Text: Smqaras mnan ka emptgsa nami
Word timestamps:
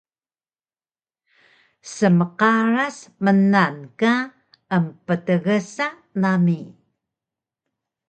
Smqaras 1.93 2.97
mnan 3.25 3.75
ka 3.99 4.13
emptgsa 4.75 5.87
nami 6.21 6.59